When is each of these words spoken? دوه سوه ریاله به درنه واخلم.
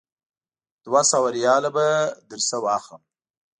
دوه 0.85 1.01
سوه 1.11 1.27
ریاله 1.37 1.69
به 1.75 1.87
درنه 2.29 2.57
واخلم. 2.63 3.01